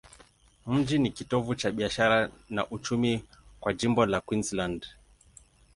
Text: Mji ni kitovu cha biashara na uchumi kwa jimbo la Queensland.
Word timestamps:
Mji 0.67 0.99
ni 0.99 1.11
kitovu 1.11 1.55
cha 1.55 1.71
biashara 1.71 2.29
na 2.49 2.67
uchumi 2.69 3.23
kwa 3.59 3.73
jimbo 3.73 4.05
la 4.05 4.21
Queensland. 4.21 4.85